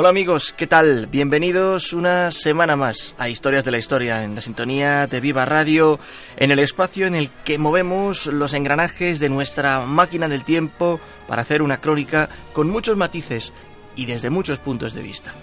Hola 0.00 0.08
amigos, 0.08 0.54
¿qué 0.56 0.66
tal? 0.66 1.08
Bienvenidos 1.08 1.92
una 1.92 2.30
semana 2.30 2.74
más 2.74 3.14
a 3.18 3.28
Historias 3.28 3.66
de 3.66 3.70
la 3.70 3.76
Historia 3.76 4.24
en 4.24 4.34
la 4.34 4.40
sintonía 4.40 5.06
de 5.06 5.20
Viva 5.20 5.44
Radio, 5.44 5.98
en 6.38 6.50
el 6.50 6.58
espacio 6.58 7.06
en 7.06 7.14
el 7.14 7.28
que 7.44 7.58
movemos 7.58 8.24
los 8.24 8.54
engranajes 8.54 9.20
de 9.20 9.28
nuestra 9.28 9.80
máquina 9.80 10.26
del 10.26 10.42
tiempo 10.42 10.98
para 11.28 11.42
hacer 11.42 11.60
una 11.60 11.82
crónica 11.82 12.30
con 12.54 12.70
muchos 12.70 12.96
matices 12.96 13.52
y 13.94 14.06
desde 14.06 14.30
muchos 14.30 14.58
puntos 14.58 14.94
de 14.94 15.02
vista. 15.02 15.34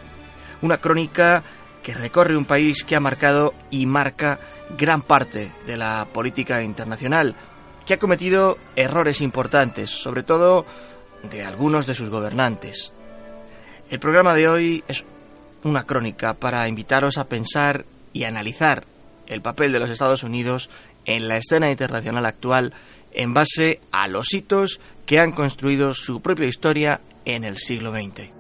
Una 0.63 0.80
crónica 0.80 1.44
que 1.83 1.94
recorre 1.94 2.35
un 2.35 2.45
país 2.45 2.83
que 2.83 2.95
ha 2.95 3.00
marcado 3.00 3.53
y 3.69 3.85
marca 3.85 4.39
gran 4.75 5.03
parte 5.03 5.52
de 5.67 5.78
la 5.78 6.08
política 6.11 6.63
internacional, 6.63 7.35
que 7.85 7.94
ha 7.94 8.00
cometido 8.00 8.58
errores 8.75 9.22
importantes, 9.22 9.91
sobre 9.91 10.23
todo 10.23 10.66
de 11.30 11.45
algunos 11.45 11.85
de 11.85 11.94
sus 11.94 12.09
gobernantes. 12.09 12.91
El 13.90 14.00
programa 14.00 14.34
de 14.34 14.50
hoy 14.50 14.84
es 14.90 15.06
una 15.64 15.84
crónica 15.84 16.34
para 16.34 16.68
invitaros 16.68 17.18
a 17.18 17.30
pensar 17.30 17.86
y 18.12 18.26
analizar 18.26 18.84
el 19.28 19.42
papel 19.42 19.72
de 19.72 19.80
los 19.80 19.90
Estados 19.90 20.24
Unidos 20.24 20.70
en 21.06 21.30
la 21.30 21.38
escena 21.38 21.72
internacional 21.72 22.26
actual 22.26 22.74
en 23.14 23.34
base 23.34 23.80
a 23.92 24.08
los 24.08 24.34
hitos 24.34 24.82
que 25.06 25.20
han 25.20 25.32
construido 25.32 25.94
su 25.94 26.22
propia 26.22 26.48
historia 26.48 27.00
en 27.24 27.46
el 27.46 27.58
siglo 27.58 27.92
XX. 27.92 28.37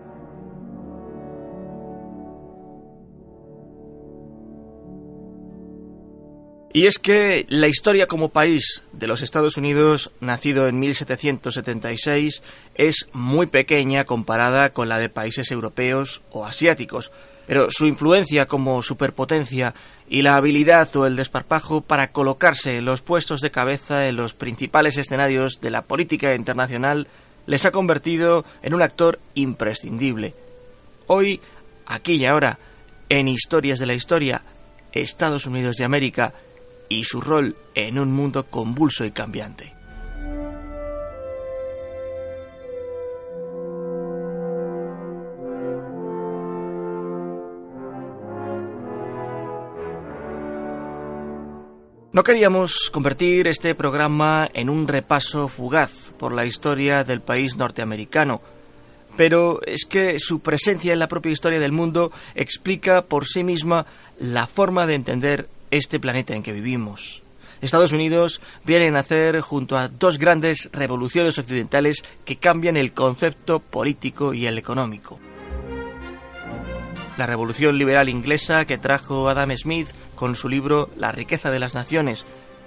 Y 6.77 6.85
es 6.85 6.99
que 6.99 7.47
la 7.49 7.67
historia 7.67 8.05
como 8.05 8.29
país 8.29 8.83
de 8.91 9.07
los 9.07 9.23
Estados 9.23 9.57
Unidos, 9.57 10.11
nacido 10.19 10.67
en 10.67 10.77
1776, 10.77 12.43
es 12.75 13.09
muy 13.13 13.47
pequeña 13.47 14.03
comparada 14.03 14.69
con 14.69 14.87
la 14.87 14.99
de 14.99 15.09
países 15.09 15.49
europeos 15.49 16.21
o 16.29 16.45
asiáticos, 16.45 17.11
pero 17.47 17.71
su 17.71 17.87
influencia 17.87 18.45
como 18.45 18.83
superpotencia 18.83 19.73
y 20.07 20.21
la 20.21 20.35
habilidad 20.35 20.95
o 20.95 21.07
el 21.07 21.15
desparpajo 21.15 21.81
para 21.81 22.11
colocarse 22.11 22.77
en 22.77 22.85
los 22.85 23.01
puestos 23.01 23.41
de 23.41 23.49
cabeza 23.49 24.05
en 24.07 24.15
los 24.15 24.35
principales 24.35 24.99
escenarios 24.99 25.59
de 25.59 25.71
la 25.71 25.81
política 25.81 26.35
internacional 26.35 27.07
les 27.47 27.65
ha 27.65 27.71
convertido 27.71 28.45
en 28.61 28.75
un 28.75 28.83
actor 28.83 29.17
imprescindible. 29.33 30.35
Hoy, 31.07 31.41
aquí 31.87 32.17
y 32.17 32.27
ahora, 32.27 32.59
en 33.09 33.29
Historias 33.29 33.79
de 33.79 33.87
la 33.87 33.95
Historia, 33.95 34.43
Estados 34.91 35.47
Unidos 35.47 35.75
de 35.77 35.85
América 35.85 36.33
y 36.89 37.03
su 37.03 37.21
rol 37.21 37.55
en 37.75 37.99
un 37.99 38.11
mundo 38.11 38.45
convulso 38.45 39.05
y 39.05 39.11
cambiante. 39.11 39.77
No 52.17 52.23
queríamos 52.23 52.89
convertir 52.89 53.47
este 53.47 53.75
programa 53.75 54.49
en 54.51 54.71
un 54.71 54.87
repaso 54.87 55.47
fugaz 55.47 56.13
por 56.17 56.33
la 56.33 56.47
historia 56.47 57.03
del 57.03 57.21
país 57.21 57.55
norteamericano, 57.57 58.41
pero 59.15 59.61
es 59.61 59.85
que 59.85 60.17
su 60.17 60.39
presencia 60.39 60.93
en 60.93 60.97
la 60.97 61.07
propia 61.07 61.31
historia 61.31 61.59
del 61.59 61.73
mundo 61.73 62.11
explica 62.33 63.03
por 63.03 63.27
sí 63.27 63.43
misma 63.43 63.85
la 64.17 64.47
forma 64.47 64.87
de 64.87 64.95
entender 64.95 65.47
este 65.71 65.99
planeta 65.99 66.35
en 66.35 66.43
que 66.43 66.51
vivimos. 66.51 67.23
Estados 67.61 67.91
Unidos 67.91 68.41
viene 68.65 68.87
a 68.87 68.91
nacer 68.91 69.39
junto 69.41 69.77
a 69.77 69.87
dos 69.87 70.19
grandes 70.19 70.69
revoluciones 70.71 71.39
occidentales 71.39 72.03
que 72.23 72.37
cambian 72.37 72.77
el 72.77 72.93
concepto 72.93 73.59
político 73.59 74.33
y 74.33 74.45
el 74.45 74.57
económico. 74.57 75.19
La 77.17 77.25
revolución 77.25 77.77
liberal 77.79 78.09
inglesa 78.09 78.65
que 78.65 78.77
trajo 78.77 79.27
Adam 79.27 79.55
Smith 79.55 79.89
con 80.13 80.35
su 80.35 80.47
libro 80.47 80.89
La 80.97 81.11
riqueza 81.11 81.49
de 81.49 81.59
las 81.59 81.73
naciones 81.73 82.25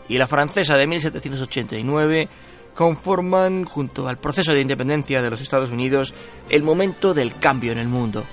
y 0.09 0.19
la 0.19 0.27
francesa 0.27 0.77
de 0.77 0.89
1789 0.89 2.29
conforman, 2.75 3.65
junto 3.65 4.09
al 4.09 4.19
proceso 4.19 4.53
de 4.53 4.63
independencia 4.63 5.23
de 5.23 5.31
los 5.31 5.41
Estados 5.41 5.71
Unidos, 5.71 6.15
el 6.49 6.63
momento 6.65 7.15
del 7.15 7.37
cambio 7.39 7.71
en 7.73 7.79
el 7.79 7.89
mundo. 7.89 8.25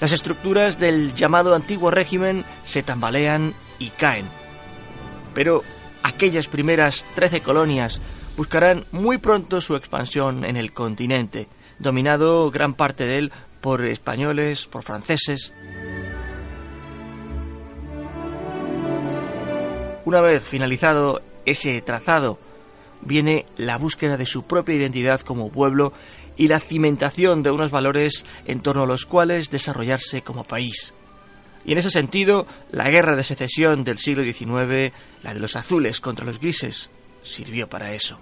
Las 0.00 0.12
estructuras 0.12 0.78
del 0.78 1.14
llamado 1.14 1.54
antiguo 1.54 1.90
régimen 1.90 2.44
se 2.64 2.82
tambalean 2.82 3.52
y 3.78 3.90
caen. 3.90 4.26
Pero 5.34 5.62
aquellas 6.02 6.48
primeras 6.48 7.04
trece 7.14 7.42
colonias 7.42 8.00
buscarán 8.36 8.86
muy 8.92 9.18
pronto 9.18 9.60
su 9.60 9.76
expansión 9.76 10.44
en 10.44 10.56
el 10.56 10.72
continente, 10.72 11.48
dominado 11.78 12.50
gran 12.50 12.74
parte 12.74 13.04
de 13.04 13.18
él 13.18 13.32
por 13.60 13.84
españoles, 13.84 14.66
por 14.66 14.82
franceses. 14.82 15.52
Una 20.06 20.22
vez 20.22 20.42
finalizado 20.42 21.20
ese 21.44 21.78
trazado, 21.82 22.38
viene 23.02 23.44
la 23.58 23.76
búsqueda 23.76 24.16
de 24.16 24.24
su 24.24 24.44
propia 24.44 24.76
identidad 24.76 25.20
como 25.20 25.50
pueblo 25.50 25.92
y 26.40 26.48
la 26.48 26.58
cimentación 26.58 27.42
de 27.42 27.50
unos 27.50 27.70
valores 27.70 28.24
en 28.46 28.62
torno 28.62 28.84
a 28.84 28.86
los 28.86 29.04
cuales 29.04 29.50
desarrollarse 29.50 30.22
como 30.22 30.44
país. 30.44 30.94
Y 31.66 31.72
en 31.72 31.78
ese 31.78 31.90
sentido, 31.90 32.46
la 32.70 32.88
guerra 32.88 33.14
de 33.14 33.22
secesión 33.22 33.84
del 33.84 33.98
siglo 33.98 34.24
XIX, 34.24 34.90
la 35.22 35.34
de 35.34 35.40
los 35.40 35.54
azules 35.54 36.00
contra 36.00 36.24
los 36.24 36.40
grises, 36.40 36.88
sirvió 37.20 37.68
para 37.68 37.92
eso. 37.92 38.18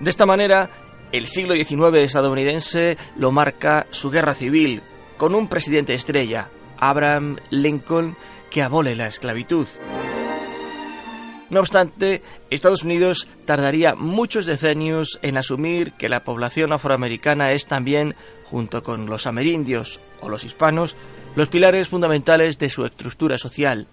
De 0.00 0.08
esta 0.08 0.24
manera, 0.24 0.70
el 1.12 1.26
siglo 1.26 1.54
XIX 1.54 1.98
estadounidense 1.98 2.96
lo 3.16 3.30
marca 3.30 3.86
su 3.90 4.10
guerra 4.10 4.32
civil, 4.32 4.80
con 5.18 5.34
un 5.34 5.48
presidente 5.48 5.92
estrella, 5.92 6.48
Abraham 6.78 7.36
Lincoln, 7.50 8.16
que 8.52 8.62
abole 8.62 8.94
la 8.94 9.06
esclavitud. 9.06 9.66
No 11.50 11.60
obstante, 11.60 12.22
Estados 12.50 12.82
Unidos 12.82 13.28
tardaría 13.44 13.94
muchos 13.94 14.46
decenios 14.46 15.18
en 15.22 15.36
asumir 15.36 15.92
que 15.92 16.08
la 16.08 16.24
población 16.24 16.72
afroamericana 16.72 17.52
es 17.52 17.66
también, 17.66 18.14
junto 18.44 18.82
con 18.82 19.06
los 19.06 19.26
amerindios 19.26 20.00
o 20.20 20.28
los 20.28 20.44
hispanos, 20.44 20.96
los 21.34 21.48
pilares 21.48 21.88
fundamentales 21.88 22.58
de 22.58 22.70
su 22.70 22.84
estructura 22.84 23.36
social. 23.36 23.86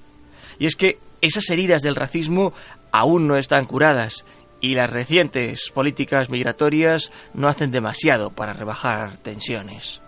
Y 0.58 0.68
es 0.68 0.76
que 0.76 1.00
esas 1.22 1.50
heridas 1.50 1.82
del 1.82 1.96
racismo 1.96 2.54
aún 2.92 3.28
no 3.28 3.36
están 3.36 3.66
curadas 3.66 4.26
y 4.62 4.76
las 4.76 4.90
recientes 4.90 5.70
políticas 5.72 6.30
migratorias 6.30 7.12
no 7.34 7.48
hacen 7.48 7.72
demasiado 7.72 8.30
para 8.30 8.54
rebajar 8.54 9.18
tensiones. 9.18 10.02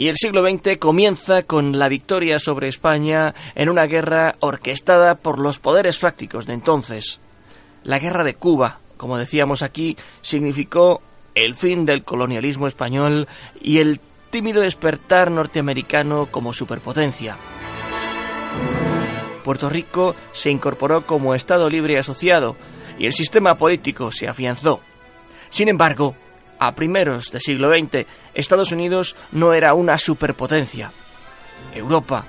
Y 0.00 0.08
el 0.08 0.16
siglo 0.16 0.42
XX 0.42 0.78
comienza 0.78 1.42
con 1.42 1.78
la 1.78 1.90
victoria 1.90 2.38
sobre 2.38 2.68
España 2.68 3.34
en 3.54 3.68
una 3.68 3.84
guerra 3.84 4.36
orquestada 4.40 5.16
por 5.16 5.38
los 5.38 5.58
poderes 5.58 5.98
fácticos 5.98 6.46
de 6.46 6.54
entonces. 6.54 7.20
La 7.84 7.98
guerra 7.98 8.24
de 8.24 8.32
Cuba, 8.32 8.78
como 8.96 9.18
decíamos 9.18 9.60
aquí, 9.60 9.98
significó 10.22 11.02
el 11.34 11.54
fin 11.54 11.84
del 11.84 12.02
colonialismo 12.02 12.66
español 12.66 13.28
y 13.60 13.76
el 13.76 14.00
tímido 14.30 14.62
despertar 14.62 15.30
norteamericano 15.30 16.28
como 16.30 16.54
superpotencia. 16.54 17.36
Puerto 19.44 19.68
Rico 19.68 20.16
se 20.32 20.50
incorporó 20.50 21.02
como 21.02 21.34
Estado 21.34 21.68
libre 21.68 21.98
asociado 21.98 22.56
y 22.98 23.04
el 23.04 23.12
sistema 23.12 23.56
político 23.58 24.10
se 24.12 24.28
afianzó. 24.28 24.80
Sin 25.50 25.68
embargo, 25.68 26.16
a 26.60 26.74
primeros 26.74 27.32
del 27.32 27.40
siglo 27.40 27.70
XX, 27.74 28.06
Estados 28.34 28.70
Unidos 28.70 29.16
no 29.32 29.54
era 29.54 29.74
una 29.74 29.98
superpotencia. 29.98 30.92
Europa, 31.74 32.24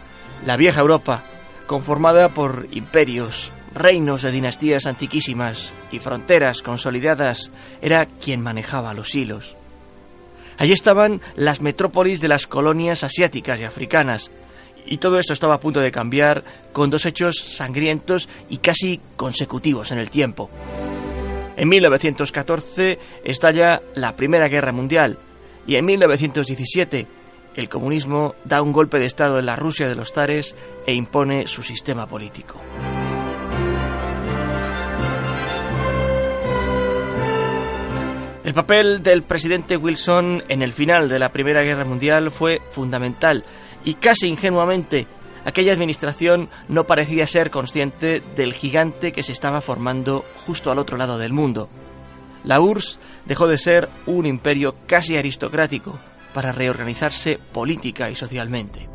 la 0.46 0.58
vieja 0.58 0.80
Europa, 0.80 1.22
conformada 1.68 2.30
por 2.30 2.68
imperios, 2.72 3.52
reinos 3.76 4.22
de 4.22 4.32
dinastías 4.32 4.88
antiquísimas 4.88 5.74
y 5.92 6.00
fronteras 6.00 6.62
consolidadas, 6.62 7.52
era 7.82 8.06
quien 8.06 8.42
manejaba 8.42 8.94
los 8.94 9.14
hilos. 9.14 9.58
Allí 10.58 10.74
estaban 10.74 11.22
las 11.36 11.62
metrópolis 11.62 12.22
de 12.22 12.28
las 12.30 12.48
colonias 12.48 13.04
asiáticas 13.04 13.60
y 13.60 13.66
africanas, 13.66 14.32
y 14.86 14.98
todo 14.98 15.18
esto 15.18 15.34
estaba 15.34 15.56
a 15.56 15.60
punto 15.60 15.80
de 15.82 15.92
cambiar 15.92 16.44
con 16.72 16.90
dos 16.90 17.06
hechos 17.06 17.38
sangrientos 17.38 18.30
y 18.50 18.58
casi 18.58 19.00
consecutivos 19.16 19.92
en 19.92 20.00
el 20.00 20.10
tiempo. 20.10 20.50
En 21.58 21.70
1914 21.70 22.98
estalla 23.24 23.82
la 23.96 24.16
Primera 24.16 24.48
Guerra 24.48 24.72
Mundial 24.72 25.18
y 25.68 25.76
en 25.76 25.86
1917 25.86 27.08
el 27.56 27.70
comunismo 27.70 28.36
da 28.46 28.62
un 28.62 28.72
golpe 28.72 29.00
de 29.00 29.06
Estado 29.06 29.40
en 29.40 29.46
la 29.46 29.56
Rusia 29.56 29.88
de 29.88 29.96
los 29.96 30.14
Tares 30.14 30.56
e 30.86 30.94
impone 30.94 31.48
su 31.48 31.62
sistema 31.62 32.08
político. 32.08 32.60
El 38.44 38.56
papel 38.56 39.04
del 39.04 39.24
presidente 39.24 39.78
Wilson 39.78 40.44
en 40.50 40.62
el 40.62 40.74
final 40.74 41.08
de 41.08 41.20
la 41.20 41.30
Primera 41.30 41.62
Guerra 41.62 41.86
Mundial 41.86 42.32
fue 42.32 42.60
fundamental 42.72 43.46
y 43.86 43.94
casi 43.96 44.28
ingenuamente 44.28 45.06
aquella 45.46 45.74
administración 45.74 46.50
no 46.68 46.86
parecía 46.86 47.26
ser 47.26 47.50
consciente 47.52 48.22
del 48.36 48.54
gigante 48.54 49.12
que 49.12 49.24
se 49.24 49.32
estaba 49.32 49.62
formando 49.62 50.24
justo 50.46 50.72
al 50.72 50.80
otro 50.80 50.98
lado 50.98 51.18
del 51.18 51.34
mundo. 51.34 51.70
La 52.44 52.60
URSS 52.60 53.00
dejó 53.26 53.48
de 53.48 53.58
ser 53.58 53.90
un 54.06 54.26
imperio 54.26 54.76
casi 54.88 55.16
aristocrático 55.16 56.00
para 56.34 56.52
reorganizarse 56.52 57.40
política 57.52 58.10
y 58.10 58.16
socialmente. 58.16 58.90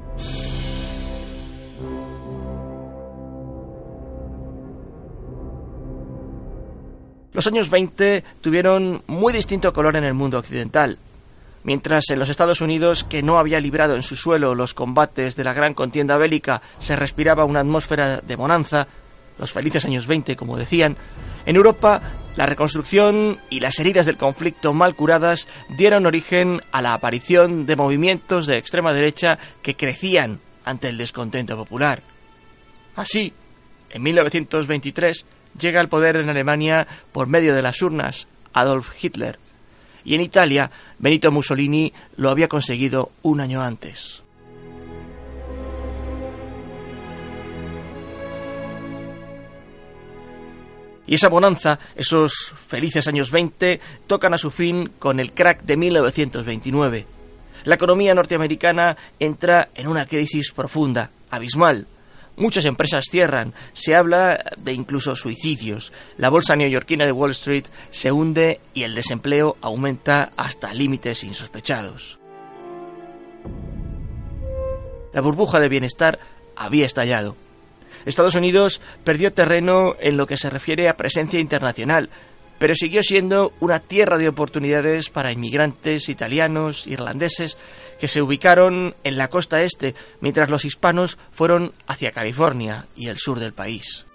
Los 7.37 7.47
años 7.47 7.69
20 7.69 8.25
tuvieron 8.41 9.03
muy 9.07 9.31
distinto 9.31 9.71
color 9.71 9.97
en 9.97 10.05
el 10.05 10.15
mundo 10.15 10.39
occidental. 10.39 10.99
Mientras 11.67 12.05
en 12.11 12.21
los 12.21 12.29
Estados 12.29 12.61
Unidos, 12.61 13.03
que 13.03 13.25
no 13.25 13.41
había 13.41 13.59
librado 13.59 13.97
en 13.97 14.05
su 14.05 14.15
suelo 14.15 14.55
los 14.55 14.73
combates 14.73 15.35
de 15.35 15.43
la 15.43 15.53
gran 15.53 15.75
contienda 15.75 16.17
bélica, 16.17 16.63
se 16.79 16.95
respiraba 16.95 17.45
una 17.45 17.59
atmósfera 17.59 18.21
de 18.21 18.37
bonanza, 18.37 18.87
los 19.37 19.51
felices 19.51 19.85
años 19.85 20.07
20, 20.07 20.37
como 20.37 20.57
decían, 20.57 20.97
en 21.45 21.57
Europa 21.57 22.01
la 22.37 22.47
reconstrucción 22.47 23.39
y 23.51 23.59
las 23.59 23.81
heridas 23.81 24.07
del 24.07 24.17
conflicto 24.17 24.75
mal 24.75 24.95
curadas 24.95 25.49
dieron 25.77 26.07
origen 26.07 26.61
a 26.71 26.83
la 26.83 26.95
aparición 26.95 27.67
de 27.67 27.75
movimientos 27.75 28.47
de 28.47 28.59
extrema 28.59 28.93
derecha 28.93 29.37
que 29.61 29.75
crecían 29.75 30.39
ante 30.65 30.89
el 30.89 30.97
descontento 30.97 31.57
popular. 31.57 32.01
Así, 32.95 33.33
en 33.91 34.05
1923, 34.05 35.27
llega 35.59 35.81
al 35.81 35.89
poder 35.89 36.15
en 36.15 36.31
Alemania 36.31 36.87
por 37.11 37.27
medio 37.27 37.57
de 37.57 37.63
las 37.63 37.83
urnas 37.83 38.29
Adolf 38.53 38.93
Hitler. 39.03 39.41
Y 40.07 40.15
en 40.15 40.21
Italia, 40.21 40.71
Benito 41.01 41.33
Mussolini 41.33 41.93
lo 42.17 42.31
había 42.31 42.47
conseguido 42.47 43.11
un 43.23 43.41
año 43.41 43.61
antes. 43.61 44.23
Y 51.09 51.15
esa 51.15 51.29
bonanza, 51.29 51.81
esos 51.97 52.55
felices 52.57 53.09
años 53.09 53.33
20, 53.33 53.81
tocan 54.07 54.33
a 54.33 54.39
su 54.39 54.53
fin 54.53 54.93
con 55.01 55.19
el 55.19 55.33
crack 55.33 55.63
de 55.65 55.77
1929. 55.77 57.07
La 57.65 57.75
economía 57.75 58.15
norteamericana 58.15 58.97
entra 59.19 59.71
en 59.75 59.89
una 59.89 60.07
crisis 60.07 60.53
profunda, 60.53 61.11
abismal, 61.31 61.89
Muchas 62.37 62.67
empresas 62.67 63.07
cierran, 63.11 63.55
se 63.73 63.95
habla 63.95 64.39
de 64.59 64.73
incluso 64.73 65.17
suicidios. 65.17 65.93
La 66.19 66.29
bolsa 66.29 66.55
neoyorquina 66.55 67.07
de 67.07 67.13
Wall 67.13 67.31
Street 67.31 67.65
se 67.91 68.13
hunde 68.13 68.61
y 68.75 68.83
el 68.83 68.95
desempleo 68.95 69.57
aumenta 69.63 70.33
hasta 70.37 70.75
límites 70.75 71.25
insospechados. 71.25 72.19
La 75.15 75.23
burbuja 75.23 75.61
de 75.61 75.71
bienestar 75.71 76.19
había 76.57 76.85
estallado. 76.85 77.37
Estados 78.05 78.35
Unidos 78.35 78.83
perdió 79.03 79.33
terreno 79.33 79.97
en 79.99 80.19
lo 80.19 80.27
que 80.27 80.37
se 80.37 80.51
refiere 80.51 80.91
a 80.91 80.97
presencia 80.97 81.41
internacional, 81.41 82.11
pero 82.59 82.75
siguió 82.75 83.03
siendo 83.03 83.53
una 83.61 83.81
tierra 83.81 84.19
de 84.19 84.29
oportunidades 84.29 85.11
para 85.11 85.33
inmigrantes 85.33 86.09
italianos, 86.09 86.87
irlandeses, 86.87 87.59
que 88.01 88.09
se 88.09 88.23
ubicaron 88.23 88.95
en 89.05 89.17
la 89.17 89.29
costa 89.29 89.63
este, 89.63 89.95
mientras 90.21 90.51
los 90.51 90.65
hispanos 90.65 91.19
fueron 91.31 91.73
hacia 91.87 92.13
California 92.13 92.87
y 92.95 93.09
el 93.09 93.19
sur 93.19 93.39
del 93.39 93.53
país. 93.53 94.07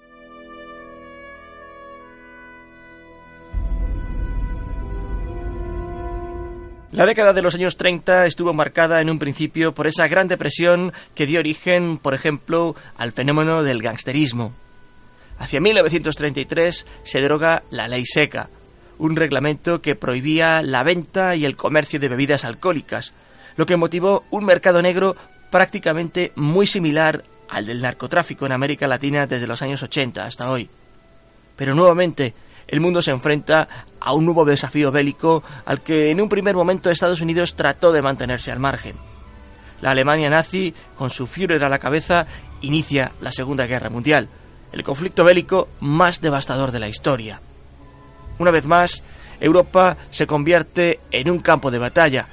La 6.92 7.06
década 7.06 7.32
de 7.32 7.42
los 7.42 7.56
años 7.56 7.78
30 7.78 8.26
estuvo 8.26 8.54
marcada 8.54 9.00
en 9.00 9.10
un 9.10 9.18
principio 9.18 9.74
por 9.74 9.88
esa 9.88 10.08
gran 10.08 10.28
depresión 10.28 10.92
que 11.16 11.26
dio 11.26 11.40
origen, 11.40 11.98
por 11.98 12.14
ejemplo, 12.14 12.76
al 12.98 13.14
fenómeno 13.14 13.64
del 13.64 13.82
gangsterismo. 13.82 14.54
Hacia 15.42 15.60
1933 15.60 16.86
se 17.02 17.20
deroga 17.20 17.64
la 17.72 17.88
ley 17.88 18.06
seca, 18.06 18.48
un 19.00 19.16
reglamento 19.16 19.82
que 19.82 19.96
prohibía 19.96 20.62
la 20.62 20.84
venta 20.84 21.36
y 21.36 21.46
el 21.46 21.56
comercio 21.56 22.00
de 22.00 22.10
bebidas 22.10 22.46
alcohólicas, 22.46 23.12
lo 23.58 23.66
que 23.66 23.76
motivó 23.76 24.24
un 24.30 24.46
mercado 24.46 24.84
negro 24.84 25.16
prácticamente 25.50 26.32
muy 26.36 26.68
similar 26.68 27.24
al 27.50 27.66
del 27.66 27.82
narcotráfico 27.82 28.46
en 28.46 28.52
América 28.52 28.86
Latina 28.86 29.26
desde 29.26 29.48
los 29.48 29.64
años 29.64 29.82
80 29.82 30.24
hasta 30.24 30.52
hoy. 30.52 30.70
Pero 31.56 31.74
nuevamente, 31.74 32.36
el 32.68 32.80
mundo 32.80 33.02
se 33.02 33.10
enfrenta 33.10 33.68
a 34.00 34.14
un 34.14 34.26
nuevo 34.26 34.46
desafío 34.46 34.92
bélico 34.92 35.44
al 35.66 35.82
que 35.82 36.12
en 36.12 36.22
un 36.22 36.30
primer 36.30 36.56
momento 36.56 36.92
Estados 36.92 37.22
Unidos 37.22 37.56
trató 37.56 37.92
de 37.92 38.04
mantenerse 38.04 38.52
al 38.52 38.60
margen. 38.60 38.94
La 39.82 39.90
Alemania 39.90 40.30
nazi, 40.30 40.72
con 40.96 41.10
su 41.10 41.26
Führer 41.26 41.64
a 41.64 41.70
la 41.70 41.80
cabeza, 41.80 42.28
inicia 42.62 43.14
la 43.22 43.32
Segunda 43.32 43.66
Guerra 43.66 43.90
Mundial, 43.90 44.30
el 44.72 44.84
conflicto 44.84 45.24
bélico 45.24 45.68
más 45.80 46.22
devastador 46.22 46.72
de 46.72 46.80
la 46.80 46.88
historia. 46.88 47.42
Una 48.40 48.52
vez 48.52 48.66
más, 48.66 49.04
Europa 49.40 49.98
se 50.10 50.28
convierte 50.28 51.00
en 51.12 51.30
un 51.30 51.40
campo 51.40 51.72
de 51.72 51.80
batalla, 51.80 52.28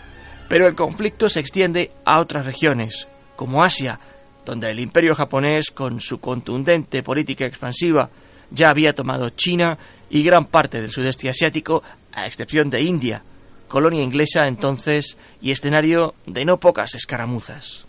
pero 0.49 0.67
el 0.67 0.75
conflicto 0.75 1.29
se 1.29 1.41
extiende 1.41 1.91
a 2.05 2.21
otras 2.21 2.47
regiones, 2.47 3.09
como 3.37 3.63
Asia, 3.63 3.99
donde 4.45 4.71
el 4.71 4.81
imperio 4.81 5.15
japonés, 5.15 5.71
con 5.71 6.01
su 6.01 6.21
contundente 6.21 7.03
política 7.03 7.45
expansiva, 7.45 8.09
ya 8.51 8.71
había 8.71 8.95
tomado 8.95 9.31
China 9.31 9.77
y 10.09 10.23
gran 10.23 10.47
parte 10.47 10.81
del 10.81 10.91
sudeste 10.91 11.29
asiático, 11.29 11.83
a 12.13 12.27
excepción 12.27 12.71
de 12.71 12.83
India, 12.83 13.23
colonia 13.69 14.03
inglesa 14.03 14.47
entonces 14.47 15.19
y 15.43 15.51
escenario 15.51 16.15
de 16.27 16.45
no 16.45 16.59
pocas 16.59 16.95
escaramuzas. 16.95 17.88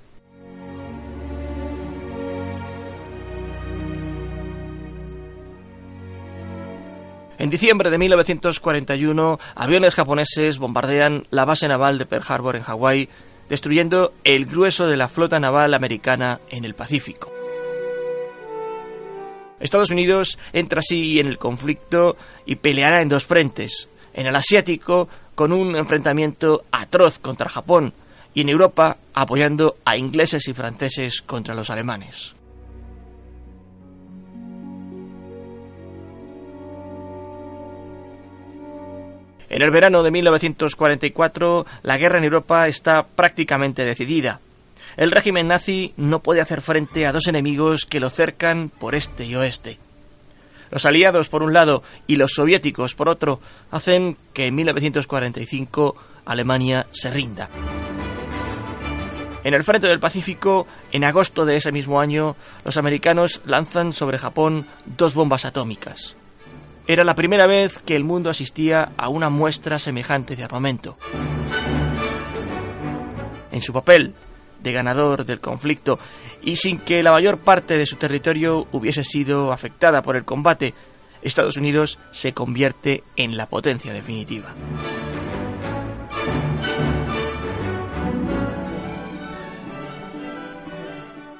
En 7.39 7.49
diciembre 7.49 7.89
de 7.89 7.97
1941, 7.97 9.39
aviones 9.55 9.95
japoneses 9.95 10.59
bombardean 10.59 11.25
la 11.31 11.45
base 11.45 11.69
naval 11.69 11.97
de 11.97 12.05
Pearl 12.05 12.25
Harbor 12.27 12.57
en 12.57 12.63
Hawái, 12.63 13.07
destruyendo 13.47 14.11
el 14.25 14.45
grueso 14.45 14.87
de 14.87 14.97
la 14.97 15.07
flota 15.07 15.39
naval 15.39 15.73
americana 15.73 16.41
en 16.49 16.65
el 16.65 16.75
Pacífico. 16.75 17.31
Estados 19.61 19.89
Unidos 19.89 20.37
entra 20.51 20.79
así 20.79 21.17
en 21.19 21.27
el 21.27 21.37
conflicto 21.37 22.17
y 22.45 22.57
peleará 22.57 23.01
en 23.01 23.07
dos 23.07 23.25
frentes. 23.25 23.87
En 24.13 24.27
el 24.27 24.35
asiático, 24.35 25.07
con 25.33 25.53
un 25.53 25.77
enfrentamiento 25.77 26.63
atroz 26.73 27.19
contra 27.19 27.47
Japón, 27.47 27.93
y 28.33 28.41
en 28.41 28.49
Europa, 28.49 28.97
apoyando 29.13 29.77
a 29.85 29.95
ingleses 29.95 30.45
y 30.49 30.53
franceses 30.53 31.21
contra 31.21 31.55
los 31.55 31.69
alemanes. 31.69 32.35
En 39.49 39.63
el 39.63 39.71
verano 39.71 40.03
de 40.03 40.11
1944, 40.11 41.65
la 41.81 41.97
guerra 41.97 42.19
en 42.19 42.23
Europa 42.23 42.67
está 42.67 43.03
prácticamente 43.03 43.83
decidida. 43.83 44.39
El 44.95 45.11
régimen 45.11 45.47
nazi 45.47 45.93
no 45.97 46.19
puede 46.19 46.41
hacer 46.41 46.61
frente 46.61 47.07
a 47.07 47.11
dos 47.11 47.27
enemigos 47.27 47.85
que 47.85 47.99
lo 47.99 48.09
cercan 48.09 48.69
por 48.69 48.93
este 48.93 49.25
y 49.25 49.35
oeste. 49.35 49.79
Los 50.71 50.85
aliados 50.85 51.29
por 51.29 51.41
un 51.41 51.51
lado 51.51 51.81
y 52.05 52.15
los 52.15 52.33
soviéticos 52.33 52.93
por 52.93 53.09
otro 53.09 53.39
hacen 53.71 54.17
que 54.33 54.45
en 54.45 54.55
1945 54.55 55.95
Alemania 56.25 56.85
se 56.91 57.09
rinda. 57.09 57.49
En 59.43 59.53
el 59.53 59.63
frente 59.63 59.87
del 59.87 59.99
Pacífico, 59.99 60.67
en 60.91 61.05
agosto 61.05 61.45
de 61.45 61.55
ese 61.55 61.71
mismo 61.71 61.99
año, 61.99 62.35
los 62.65 62.77
americanos 62.77 63.41
lanzan 63.45 63.93
sobre 63.93 64.17
Japón 64.17 64.67
dos 64.85 65.15
bombas 65.15 65.45
atómicas. 65.45 66.18
Era 66.89 67.03
la 67.03 67.13
primera 67.13 67.45
vez 67.45 67.77
que 67.85 67.95
el 67.95 68.03
mundo 68.03 68.31
asistía 68.31 68.93
a 68.97 69.09
una 69.09 69.29
muestra 69.29 69.77
semejante 69.77 70.35
de 70.35 70.43
armamento. 70.43 70.97
En 73.51 73.61
su 73.61 73.71
papel 73.71 74.15
de 74.59 74.71
ganador 74.71 75.23
del 75.23 75.39
conflicto 75.39 75.99
y 76.41 76.55
sin 76.55 76.79
que 76.79 77.03
la 77.03 77.11
mayor 77.11 77.37
parte 77.37 77.77
de 77.77 77.85
su 77.85 77.97
territorio 77.97 78.65
hubiese 78.71 79.03
sido 79.03 79.51
afectada 79.51 80.01
por 80.01 80.15
el 80.15 80.25
combate, 80.25 80.73
Estados 81.21 81.57
Unidos 81.57 81.99
se 82.09 82.33
convierte 82.33 83.03
en 83.15 83.37
la 83.37 83.45
potencia 83.45 83.93
definitiva. 83.93 84.55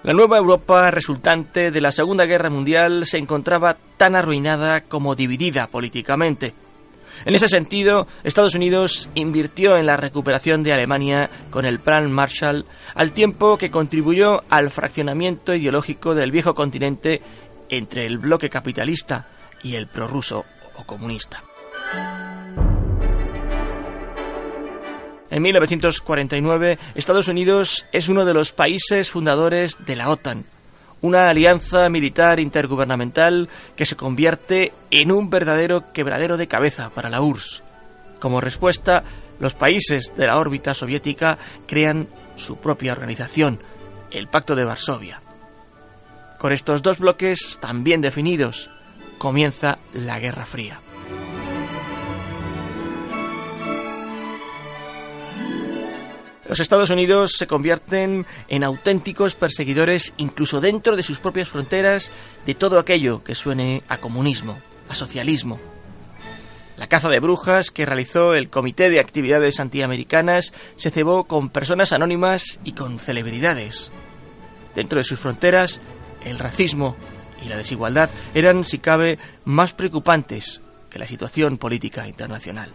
La 0.09 0.15
nueva 0.15 0.39
Europa 0.39 0.89
resultante 0.89 1.69
de 1.69 1.81
la 1.81 1.91
Segunda 1.91 2.25
Guerra 2.25 2.49
Mundial 2.49 3.05
se 3.05 3.19
encontraba 3.19 3.77
tan 3.95 4.15
arruinada 4.15 4.81
como 4.81 5.13
dividida 5.13 5.67
políticamente. 5.67 6.55
En 7.25 7.35
ese 7.35 7.47
sentido, 7.47 8.07
Estados 8.23 8.55
Unidos 8.55 9.07
invirtió 9.13 9.77
en 9.77 9.85
la 9.85 9.97
recuperación 9.97 10.63
de 10.63 10.73
Alemania 10.73 11.29
con 11.51 11.63
el 11.63 11.77
Plan 11.77 12.11
Marshall, 12.11 12.65
al 12.95 13.11
tiempo 13.11 13.59
que 13.59 13.69
contribuyó 13.69 14.41
al 14.49 14.71
fraccionamiento 14.71 15.53
ideológico 15.53 16.15
del 16.15 16.31
viejo 16.31 16.55
continente 16.55 17.21
entre 17.69 18.07
el 18.07 18.17
bloque 18.17 18.49
capitalista 18.49 19.27
y 19.61 19.75
el 19.75 19.85
prorruso 19.85 20.43
o 20.75 20.85
comunista. 20.85 21.43
En 25.31 25.43
1949, 25.43 26.79
Estados 26.95 27.27
Unidos 27.27 27.85
es 27.91 28.09
uno 28.09 28.25
de 28.25 28.33
los 28.33 28.51
países 28.51 29.11
fundadores 29.11 29.85
de 29.85 29.95
la 29.95 30.09
OTAN, 30.09 30.45
una 31.01 31.25
alianza 31.25 31.87
militar 31.89 32.39
intergubernamental 32.39 33.47
que 33.75 33.85
se 33.85 33.95
convierte 33.95 34.73
en 34.89 35.11
un 35.11 35.29
verdadero 35.29 35.93
quebradero 35.93 36.35
de 36.35 36.47
cabeza 36.47 36.89
para 36.89 37.09
la 37.09 37.21
URSS. 37.21 37.63
Como 38.19 38.41
respuesta, 38.41 39.03
los 39.39 39.53
países 39.53 40.13
de 40.17 40.25
la 40.25 40.37
órbita 40.39 40.73
soviética 40.73 41.37
crean 41.67 42.07
su 42.35 42.57
propia 42.57 42.91
organización, 42.91 43.59
el 44.11 44.27
Pacto 44.27 44.55
de 44.55 44.65
Varsovia. 44.65 45.21
Con 46.39 46.51
estos 46.51 46.81
dos 46.81 46.99
bloques 46.99 47.59
tan 47.61 47.83
bien 47.83 48.01
definidos, 48.01 48.71
comienza 49.17 49.77
la 49.93 50.19
Guerra 50.19 50.45
Fría. 50.45 50.81
Los 56.49 56.59
Estados 56.59 56.89
Unidos 56.89 57.33
se 57.37 57.45
convierten 57.45 58.25
en 58.47 58.63
auténticos 58.63 59.35
perseguidores 59.35 60.15
incluso 60.17 60.59
dentro 60.59 60.95
de 60.95 61.03
sus 61.03 61.19
propias 61.19 61.47
fronteras 61.47 62.11
de 62.43 62.55
todo 62.55 62.79
aquello 62.79 63.23
que 63.23 63.35
suene 63.35 63.83
a 63.87 63.97
comunismo, 63.97 64.57
a 64.89 64.95
socialismo. 64.95 65.59
La 66.75 66.87
caza 66.87 67.07
de 67.07 67.19
brujas 67.19 67.69
que 67.69 67.85
realizó 67.85 68.33
el 68.33 68.49
Comité 68.49 68.89
de 68.89 68.99
Actividades 68.99 69.59
Antiamericanas 69.59 70.51
se 70.75 70.89
cebó 70.89 71.25
con 71.25 71.49
personas 71.49 71.93
anónimas 71.93 72.59
y 72.63 72.71
con 72.71 72.97
celebridades. 72.97 73.91
Dentro 74.73 74.97
de 74.97 75.03
sus 75.03 75.19
fronteras, 75.19 75.79
el 76.25 76.39
racismo 76.39 76.95
y 77.45 77.49
la 77.49 77.57
desigualdad 77.57 78.09
eran, 78.33 78.63
si 78.63 78.79
cabe, 78.79 79.19
más 79.45 79.73
preocupantes 79.73 80.61
que 80.89 80.97
la 80.97 81.05
situación 81.05 81.59
política 81.59 82.07
internacional. 82.07 82.71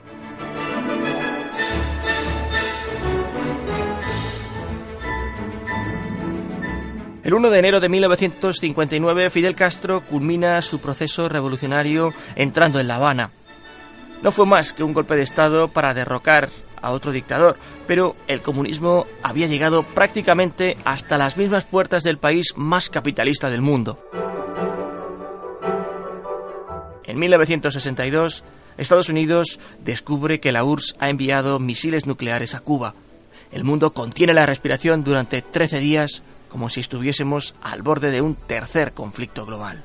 El 7.24 7.32
1 7.32 7.48
de 7.48 7.58
enero 7.58 7.80
de 7.80 7.88
1959, 7.88 9.30
Fidel 9.30 9.54
Castro 9.54 10.02
culmina 10.02 10.60
su 10.60 10.78
proceso 10.78 11.26
revolucionario 11.26 12.12
entrando 12.36 12.78
en 12.78 12.86
La 12.86 12.96
Habana. 12.96 13.30
No 14.22 14.30
fue 14.30 14.44
más 14.44 14.74
que 14.74 14.84
un 14.84 14.92
golpe 14.92 15.16
de 15.16 15.22
Estado 15.22 15.68
para 15.68 15.94
derrocar 15.94 16.50
a 16.82 16.92
otro 16.92 17.12
dictador, 17.12 17.56
pero 17.86 18.14
el 18.28 18.42
comunismo 18.42 19.06
había 19.22 19.46
llegado 19.46 19.84
prácticamente 19.84 20.76
hasta 20.84 21.16
las 21.16 21.38
mismas 21.38 21.64
puertas 21.64 22.02
del 22.02 22.18
país 22.18 22.52
más 22.56 22.90
capitalista 22.90 23.48
del 23.48 23.62
mundo. 23.62 23.98
En 27.04 27.18
1962, 27.18 28.44
Estados 28.76 29.08
Unidos 29.08 29.58
descubre 29.82 30.40
que 30.40 30.52
la 30.52 30.62
URSS 30.62 30.96
ha 30.98 31.08
enviado 31.08 31.58
misiles 31.58 32.06
nucleares 32.06 32.54
a 32.54 32.60
Cuba. 32.60 32.94
El 33.50 33.64
mundo 33.64 33.92
contiene 33.92 34.34
la 34.34 34.44
respiración 34.44 35.04
durante 35.04 35.40
13 35.40 35.78
días 35.78 36.22
como 36.54 36.68
si 36.68 36.78
estuviésemos 36.78 37.56
al 37.62 37.82
borde 37.82 38.12
de 38.12 38.22
un 38.22 38.36
tercer 38.36 38.92
conflicto 38.92 39.44
global. 39.44 39.82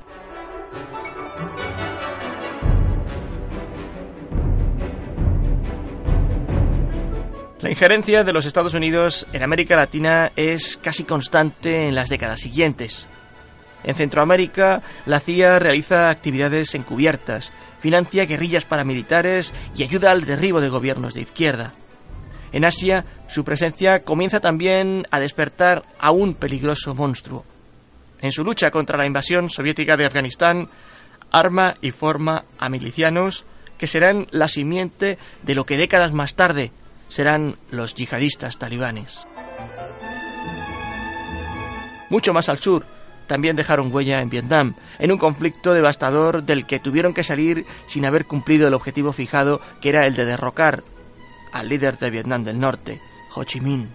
La 7.60 7.70
injerencia 7.70 8.22
de 8.22 8.32
los 8.32 8.46
Estados 8.46 8.74
Unidos 8.74 9.26
en 9.32 9.42
América 9.42 9.74
Latina 9.74 10.30
es 10.36 10.76
casi 10.76 11.02
constante 11.02 11.88
en 11.88 11.96
las 11.96 12.08
décadas 12.08 12.38
siguientes. 12.38 13.08
En 13.82 13.96
Centroamérica, 13.96 14.80
la 15.06 15.18
CIA 15.18 15.58
realiza 15.58 16.08
actividades 16.08 16.76
encubiertas, 16.76 17.50
financia 17.80 18.26
guerrillas 18.26 18.64
paramilitares 18.64 19.52
y 19.74 19.82
ayuda 19.82 20.12
al 20.12 20.24
derribo 20.24 20.60
de 20.60 20.68
gobiernos 20.68 21.14
de 21.14 21.22
izquierda. 21.22 21.74
En 22.52 22.64
Asia, 22.64 23.04
su 23.28 23.44
presencia 23.44 24.02
comienza 24.02 24.40
también 24.40 25.06
a 25.10 25.20
despertar 25.20 25.84
a 25.98 26.10
un 26.10 26.34
peligroso 26.34 26.94
monstruo. 26.94 27.44
En 28.20 28.32
su 28.32 28.44
lucha 28.44 28.70
contra 28.70 28.98
la 28.98 29.06
invasión 29.06 29.48
soviética 29.48 29.96
de 29.96 30.06
Afganistán, 30.06 30.68
arma 31.30 31.76
y 31.80 31.90
forma 31.90 32.44
a 32.58 32.68
milicianos 32.68 33.44
que 33.78 33.86
serán 33.86 34.26
la 34.30 34.48
simiente 34.48 35.16
de 35.42 35.54
lo 35.54 35.64
que 35.64 35.78
décadas 35.78 36.12
más 36.12 36.34
tarde 36.34 36.72
serán 37.08 37.56
los 37.70 37.94
yihadistas 37.94 38.58
talibanes. 38.58 39.26
Mucho 42.10 42.32
más 42.32 42.48
al 42.48 42.58
sur, 42.58 42.84
también 43.26 43.54
dejaron 43.54 43.94
huella 43.94 44.20
en 44.20 44.28
Vietnam, 44.28 44.74
en 44.98 45.12
un 45.12 45.18
conflicto 45.18 45.72
devastador 45.72 46.42
del 46.42 46.66
que 46.66 46.80
tuvieron 46.80 47.14
que 47.14 47.22
salir 47.22 47.64
sin 47.86 48.04
haber 48.04 48.26
cumplido 48.26 48.66
el 48.66 48.74
objetivo 48.74 49.12
fijado, 49.12 49.60
que 49.80 49.90
era 49.90 50.04
el 50.04 50.14
de 50.14 50.24
derrocar 50.24 50.82
al 51.52 51.68
líder 51.68 51.98
de 51.98 52.10
Vietnam 52.10 52.44
del 52.44 52.58
Norte, 52.58 53.00
Ho 53.34 53.44
Chi 53.44 53.60
Minh. 53.60 53.88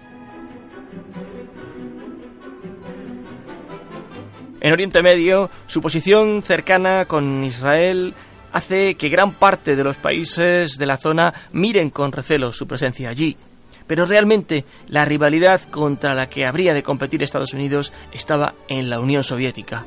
En 4.62 4.74
Oriente 4.74 5.04
Medio, 5.04 5.50
su 5.68 5.80
posición 5.80 6.42
cercana 6.42 7.06
con 7.06 7.44
Israel 7.44 8.14
hace 8.52 8.96
que 8.96 9.10
gran 9.10 9.34
parte 9.34 9.76
de 9.76 9.84
los 9.84 9.98
países 9.98 10.78
de 10.78 10.86
la 10.86 10.98
zona 10.98 11.34
miren 11.52 11.90
con 11.90 12.12
recelo 12.12 12.52
su 12.52 12.66
presencia 12.66 13.10
allí. 13.10 13.38
Pero 13.86 14.06
realmente 14.06 14.66
la 14.88 15.06
rivalidad 15.06 15.62
contra 15.70 16.16
la 16.16 16.28
que 16.30 16.46
habría 16.48 16.74
de 16.74 16.82
competir 16.82 17.22
Estados 17.22 17.54
Unidos 17.54 17.94
estaba 18.12 18.56
en 18.68 18.90
la 18.90 19.00
Unión 19.00 19.24
Soviética. 19.24 19.86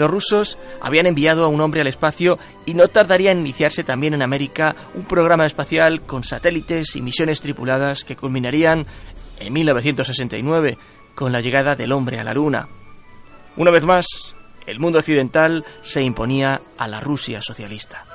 Los 0.00 0.10
rusos 0.10 0.58
habían 0.80 1.04
enviado 1.04 1.44
a 1.44 1.48
un 1.48 1.60
hombre 1.60 1.82
al 1.82 1.86
espacio 1.86 2.38
y 2.64 2.72
no 2.72 2.88
tardaría 2.88 3.32
en 3.32 3.40
iniciarse 3.40 3.84
también 3.84 4.14
en 4.14 4.22
América 4.22 4.74
un 4.94 5.04
programa 5.04 5.44
espacial 5.44 6.00
con 6.06 6.24
satélites 6.24 6.96
y 6.96 7.02
misiones 7.02 7.42
tripuladas 7.42 8.02
que 8.02 8.16
culminarían 8.16 8.86
en 9.38 9.52
1969 9.52 10.78
con 11.14 11.32
la 11.32 11.42
llegada 11.42 11.74
del 11.74 11.92
hombre 11.92 12.18
a 12.18 12.24
la 12.24 12.32
Luna. 12.32 12.66
Una 13.58 13.70
vez 13.70 13.84
más, 13.84 14.06
el 14.66 14.80
mundo 14.80 15.00
occidental 15.00 15.66
se 15.82 16.00
imponía 16.00 16.62
a 16.78 16.88
la 16.88 17.00
Rusia 17.00 17.42
socialista. 17.42 18.06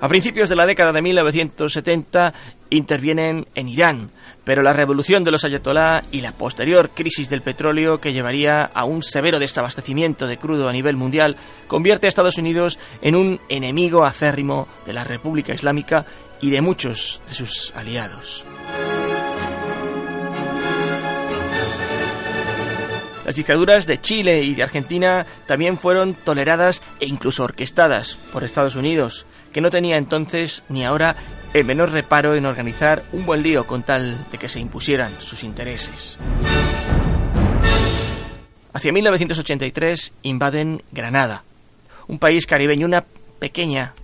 A 0.00 0.08
principios 0.08 0.48
de 0.48 0.56
la 0.56 0.64
década 0.64 0.92
de 0.92 1.02
1970 1.02 2.32
intervienen 2.70 3.46
en 3.54 3.68
Irán, 3.68 4.10
pero 4.44 4.62
la 4.62 4.72
revolución 4.72 5.24
de 5.24 5.30
los 5.30 5.44
ayatolá 5.44 6.04
y 6.10 6.22
la 6.22 6.32
posterior 6.32 6.90
crisis 6.94 7.28
del 7.28 7.42
petróleo 7.42 8.00
que 8.00 8.12
llevaría 8.12 8.62
a 8.62 8.86
un 8.86 9.02
severo 9.02 9.38
desabastecimiento 9.38 10.26
de 10.26 10.38
crudo 10.38 10.68
a 10.68 10.72
nivel 10.72 10.96
mundial 10.96 11.36
convierte 11.66 12.06
a 12.06 12.08
Estados 12.08 12.38
Unidos 12.38 12.78
en 13.02 13.14
un 13.14 13.40
enemigo 13.50 14.04
acérrimo 14.04 14.68
de 14.86 14.94
la 14.94 15.04
República 15.04 15.52
Islámica 15.52 16.06
y 16.40 16.48
de 16.48 16.62
muchos 16.62 17.20
de 17.28 17.34
sus 17.34 17.72
aliados. 17.76 18.46
Las 23.30 23.36
dictaduras 23.36 23.86
de 23.86 24.00
Chile 24.00 24.42
y 24.42 24.56
de 24.56 24.64
Argentina 24.64 25.24
también 25.46 25.78
fueron 25.78 26.14
toleradas 26.14 26.82
e 26.98 27.06
incluso 27.06 27.44
orquestadas 27.44 28.16
por 28.32 28.42
Estados 28.42 28.74
Unidos, 28.74 29.24
que 29.52 29.60
no 29.60 29.70
tenía 29.70 29.98
entonces 29.98 30.64
ni 30.68 30.84
ahora 30.84 31.14
el 31.54 31.64
menor 31.64 31.92
reparo 31.92 32.34
en 32.34 32.44
organizar 32.44 33.04
un 33.12 33.24
buen 33.24 33.44
lío 33.44 33.68
con 33.68 33.84
tal 33.84 34.28
de 34.32 34.36
que 34.36 34.48
se 34.48 34.58
impusieran 34.58 35.12
sus 35.20 35.44
intereses. 35.44 36.18
Hacia 38.72 38.92
1983 38.92 40.12
invaden 40.22 40.82
Granada, 40.90 41.44
un 42.08 42.18
país 42.18 42.46
caribeño, 42.46 42.84
una 42.84 43.04
pequeña 43.38 43.94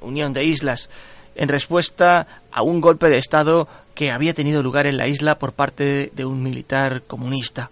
unión 0.00 0.32
de 0.32 0.44
islas, 0.44 0.88
en 1.34 1.48
respuesta 1.48 2.44
a 2.52 2.62
un 2.62 2.80
golpe 2.80 3.08
de 3.08 3.16
Estado 3.16 3.66
que 3.96 4.12
había 4.12 4.32
tenido 4.32 4.62
lugar 4.62 4.86
en 4.86 4.96
la 4.96 5.08
isla 5.08 5.40
por 5.40 5.54
parte 5.54 6.12
de 6.14 6.24
un 6.24 6.40
militar 6.40 7.02
comunista. 7.02 7.70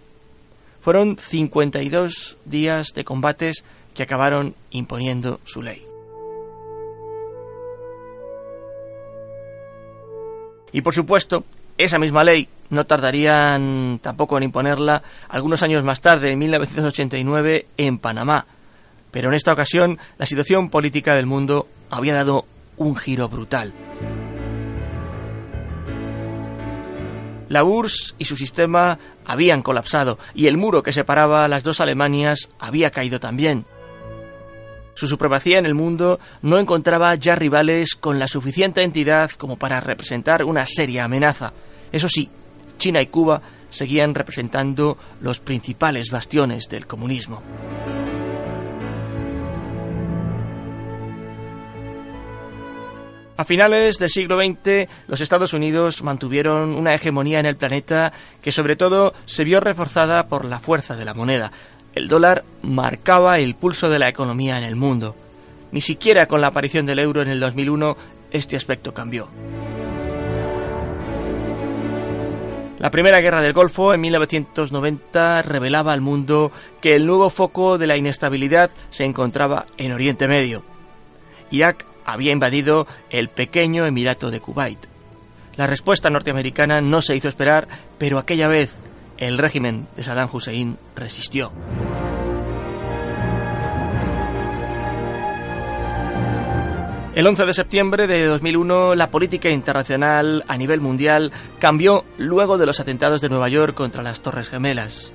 Fueron 0.87 1.17
52 1.17 2.37
días 2.45 2.93
de 2.95 3.03
combates 3.03 3.65
que 3.93 4.03
acabaron 4.03 4.55
imponiendo 4.71 5.41
su 5.43 5.61
ley. 5.61 5.85
Y 10.71 10.79
por 10.79 10.93
supuesto, 10.93 11.43
esa 11.77 11.99
misma 11.99 12.23
ley 12.23 12.47
no 12.69 12.85
tardarían 12.85 13.99
tampoco 14.01 14.37
en 14.37 14.43
imponerla 14.43 15.03
algunos 15.27 15.61
años 15.61 15.83
más 15.83 15.99
tarde, 15.99 16.31
en 16.31 16.39
1989, 16.39 17.65
en 17.75 17.97
Panamá. 17.97 18.45
Pero 19.11 19.27
en 19.27 19.35
esta 19.35 19.51
ocasión 19.51 19.99
la 20.17 20.25
situación 20.25 20.69
política 20.69 21.17
del 21.17 21.25
mundo 21.25 21.67
había 21.89 22.13
dado 22.13 22.45
un 22.77 22.95
giro 22.95 23.27
brutal. 23.27 23.73
La 27.49 27.63
URSS 27.63 28.15
y 28.17 28.25
su 28.25 28.35
sistema 28.35 28.97
habían 29.25 29.61
colapsado 29.61 30.17
y 30.33 30.47
el 30.47 30.57
muro 30.57 30.83
que 30.83 30.91
separaba 30.91 31.47
las 31.47 31.63
dos 31.63 31.81
Alemanias 31.81 32.49
había 32.59 32.91
caído 32.91 33.19
también. 33.19 33.65
Su 34.93 35.07
supremacía 35.07 35.59
en 35.59 35.65
el 35.65 35.75
mundo 35.75 36.19
no 36.41 36.57
encontraba 36.57 37.13
ya 37.15 37.35
rivales 37.35 37.95
con 37.95 38.17
la 38.17 38.27
suficiente 38.27 38.81
entidad 38.81 39.29
como 39.31 39.55
para 39.55 39.79
representar 39.79 40.43
una 40.43 40.65
seria 40.65 41.05
amenaza. 41.05 41.53
Eso 41.91 42.09
sí, 42.09 42.29
China 42.79 43.01
y 43.01 43.07
Cuba 43.07 43.41
seguían 43.69 44.15
representando 44.15 44.97
los 45.21 45.39
principales 45.39 46.09
bastiones 46.09 46.67
del 46.67 46.87
comunismo. 46.87 47.43
A 53.37 53.45
finales 53.45 53.99
del 53.99 54.09
siglo 54.09 54.35
XX, 54.35 54.89
los 55.07 55.21
Estados 55.21 55.53
Unidos 55.53 56.01
mantuvieron 56.01 56.73
una 56.73 56.95
hegemonía 56.95 57.39
en 57.39 57.45
el 57.45 57.55
planeta 57.55 58.11
que 58.41 58.51
sobre 58.51 58.75
todo 58.75 59.13
se 59.25 59.43
vio 59.43 59.59
reforzada 59.59 60.27
por 60.27 60.43
la 60.43 60.59
fuerza 60.59 60.95
de 60.95 61.05
la 61.05 61.13
moneda. 61.13 61.51
El 61.93 62.07
dólar 62.07 62.43
marcaba 62.63 63.37
el 63.37 63.53
pulso 63.53 63.89
de 63.89 63.99
la 63.99 64.09
economía 64.09 64.57
en 64.57 64.63
el 64.63 64.75
mundo. 64.75 65.15
Ni 65.71 65.81
siquiera 65.81 66.25
con 66.25 66.41
la 66.41 66.47
aparición 66.47 66.87
del 66.87 66.97
euro 66.97 67.21
en 67.21 67.27
el 67.27 67.39
2001 67.39 67.95
este 68.31 68.55
aspecto 68.55 68.91
cambió. 68.91 69.27
La 72.79 72.89
Primera 72.89 73.21
Guerra 73.21 73.41
del 73.41 73.53
Golfo 73.53 73.93
en 73.93 74.01
1990 74.01 75.43
revelaba 75.43 75.93
al 75.93 76.01
mundo 76.01 76.51
que 76.81 76.95
el 76.95 77.05
nuevo 77.05 77.29
foco 77.29 77.77
de 77.77 77.85
la 77.85 77.97
inestabilidad 77.97 78.71
se 78.89 79.03
encontraba 79.03 79.67
en 79.77 79.91
Oriente 79.91 80.27
Medio. 80.27 80.63
Irak 81.51 81.85
había 82.07 82.31
invadido 82.31 82.87
el 83.11 83.29
pequeño 83.29 83.85
Emirato 83.85 84.31
de 84.31 84.39
Kuwait. 84.39 84.79
La 85.57 85.67
respuesta 85.67 86.09
norteamericana 86.09 86.81
no 86.81 87.01
se 87.01 87.15
hizo 87.15 87.27
esperar, 87.27 87.67
pero 87.99 88.17
aquella 88.17 88.47
vez 88.47 88.79
el 89.17 89.37
régimen 89.37 89.87
de 89.95 90.03
Saddam 90.03 90.29
Hussein 90.31 90.77
resistió. 90.95 91.51
El 97.15 97.25
11 97.25 97.45
de 97.45 97.53
septiembre 97.53 98.05
de 98.05 98.25
2001, 98.25 98.93
la 98.93 99.09
política 99.09 99.49
internacional 99.49 100.45
a 100.47 100.55
nivel 100.55 100.81
mundial 100.81 101.31
cambió 101.57 102.05
luego 102.19 102.59
de 102.59 102.67
los 102.67 102.79
atentados 102.79 103.21
de 103.21 103.29
Nueva 103.29 103.49
York 103.49 103.73
contra 103.73 104.03
las 104.03 104.21
Torres 104.21 104.49
Gemelas. 104.49 105.11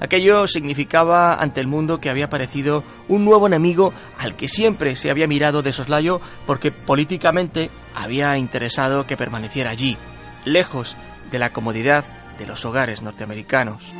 Aquello 0.00 0.46
significaba 0.46 1.34
ante 1.34 1.60
el 1.60 1.66
mundo 1.66 2.00
que 2.00 2.08
había 2.08 2.24
aparecido 2.24 2.82
un 3.08 3.24
nuevo 3.24 3.46
enemigo 3.46 3.92
al 4.18 4.34
que 4.34 4.48
siempre 4.48 4.96
se 4.96 5.10
había 5.10 5.26
mirado 5.26 5.60
de 5.60 5.72
soslayo 5.72 6.20
porque 6.46 6.72
políticamente 6.72 7.70
había 7.94 8.36
interesado 8.38 9.06
que 9.06 9.18
permaneciera 9.18 9.70
allí, 9.70 9.98
lejos 10.46 10.96
de 11.30 11.38
la 11.38 11.52
comodidad 11.52 12.04
de 12.38 12.46
los 12.46 12.64
hogares 12.64 13.02
norteamericanos. 13.02 13.94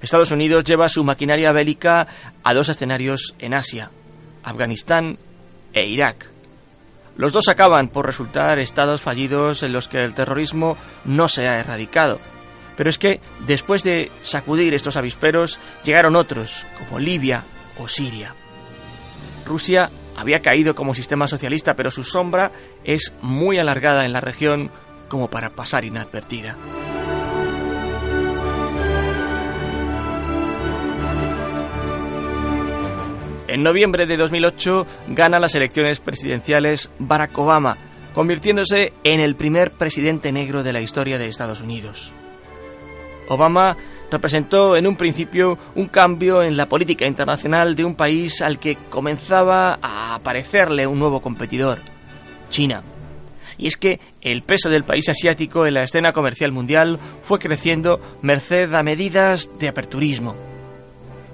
Estados 0.00 0.30
Unidos 0.30 0.64
lleva 0.64 0.88
su 0.88 1.04
maquinaria 1.04 1.52
bélica 1.52 2.06
a 2.42 2.54
dos 2.54 2.70
escenarios 2.70 3.34
en 3.38 3.52
Asia, 3.52 3.90
Afganistán 4.42 5.18
e 5.74 5.86
Irak. 5.86 6.30
Los 7.16 7.34
dos 7.34 7.50
acaban 7.50 7.88
por 7.88 8.06
resultar 8.06 8.58
estados 8.58 9.02
fallidos 9.02 9.62
en 9.62 9.74
los 9.74 9.88
que 9.88 10.02
el 10.02 10.14
terrorismo 10.14 10.78
no 11.04 11.28
se 11.28 11.46
ha 11.46 11.60
erradicado, 11.60 12.18
pero 12.80 12.88
es 12.88 12.96
que 12.96 13.20
después 13.46 13.84
de 13.84 14.10
sacudir 14.22 14.72
estos 14.72 14.96
avisperos 14.96 15.60
llegaron 15.84 16.16
otros, 16.16 16.66
como 16.78 16.98
Libia 16.98 17.44
o 17.78 17.86
Siria. 17.86 18.34
Rusia 19.44 19.90
había 20.16 20.40
caído 20.40 20.72
como 20.72 20.94
sistema 20.94 21.26
socialista, 21.26 21.74
pero 21.74 21.90
su 21.90 22.02
sombra 22.02 22.50
es 22.82 23.12
muy 23.20 23.58
alargada 23.58 24.06
en 24.06 24.14
la 24.14 24.22
región 24.22 24.70
como 25.08 25.28
para 25.28 25.50
pasar 25.50 25.84
inadvertida. 25.84 26.56
En 33.46 33.62
noviembre 33.62 34.06
de 34.06 34.16
2008 34.16 34.86
gana 35.08 35.38
las 35.38 35.54
elecciones 35.54 36.00
presidenciales 36.00 36.90
Barack 36.98 37.36
Obama, 37.36 37.76
convirtiéndose 38.14 38.94
en 39.04 39.20
el 39.20 39.36
primer 39.36 39.72
presidente 39.72 40.32
negro 40.32 40.62
de 40.62 40.72
la 40.72 40.80
historia 40.80 41.18
de 41.18 41.28
Estados 41.28 41.60
Unidos. 41.60 42.14
Obama 43.30 43.76
representó 44.10 44.76
en 44.76 44.88
un 44.88 44.96
principio 44.96 45.56
un 45.76 45.86
cambio 45.86 46.42
en 46.42 46.56
la 46.56 46.66
política 46.66 47.06
internacional 47.06 47.76
de 47.76 47.84
un 47.84 47.94
país 47.94 48.42
al 48.42 48.58
que 48.58 48.76
comenzaba 48.90 49.78
a 49.80 50.16
aparecerle 50.16 50.86
un 50.86 50.98
nuevo 50.98 51.20
competidor, 51.20 51.78
China. 52.48 52.82
Y 53.56 53.68
es 53.68 53.76
que 53.76 54.00
el 54.20 54.42
peso 54.42 54.68
del 54.68 54.82
país 54.82 55.08
asiático 55.08 55.64
en 55.64 55.74
la 55.74 55.84
escena 55.84 56.12
comercial 56.12 56.50
mundial 56.50 56.98
fue 57.22 57.38
creciendo 57.38 58.00
merced 58.20 58.74
a 58.74 58.82
medidas 58.82 59.48
de 59.60 59.68
aperturismo. 59.68 60.34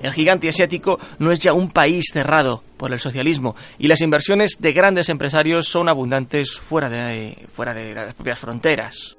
El 0.02 0.12
gigante 0.12 0.50
asiático 0.50 0.98
no 1.18 1.32
es 1.32 1.38
ya 1.38 1.54
un 1.54 1.70
país 1.70 2.04
cerrado 2.12 2.62
por 2.76 2.92
el 2.92 3.00
socialismo 3.00 3.56
y 3.78 3.87
las 3.87 4.02
inversiones 4.02 4.59
de 4.59 4.72
grandes 4.72 5.09
empresarios 5.09 5.66
son 5.66 5.88
abundantes 5.88 6.59
fuera 6.59 6.90
de, 6.90 7.46
fuera 7.48 7.72
de 7.72 7.94
las 7.94 8.12
propias 8.12 8.38
fronteras. 8.38 9.15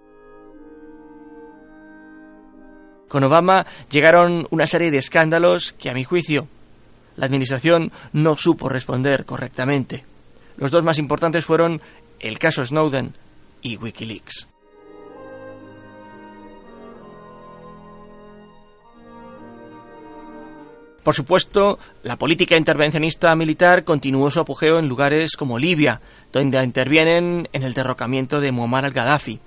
Con 3.07 3.23
Obama 3.23 3.65
llegaron 3.89 4.47
una 4.49 4.67
serie 4.67 4.91
de 4.91 4.97
escándalos 4.97 5.73
que, 5.73 5.89
a 5.89 5.93
mi 5.93 6.03
juicio, 6.03 6.47
la 7.15 7.25
Administración 7.25 7.91
no 8.13 8.35
supo 8.35 8.69
responder 8.69 9.25
correctamente. 9.25 10.05
Los 10.57 10.71
dos 10.71 10.83
más 10.83 10.99
importantes 10.99 11.45
fueron 11.45 11.81
el 12.19 12.39
caso 12.39 12.65
Snowden 12.65 13.13
y 13.61 13.77
Wikileaks. 13.77 14.47
Por 21.03 21.15
supuesto, 21.15 21.79
la 22.03 22.17
política 22.17 22.57
intervencionista 22.57 23.33
militar 23.33 23.85
continuó 23.85 24.29
su 24.29 24.41
apogeo 24.41 24.77
en 24.77 24.89
lugares 24.89 25.37
como 25.37 25.57
Libia, 25.57 26.01
donde 26.33 26.61
intervienen 26.61 27.47
en 27.53 27.63
el 27.63 27.73
derrocamiento 27.73 28.41
de 28.41 28.51
Muammar 28.51 28.83
al-Gaddafi. 28.83 29.39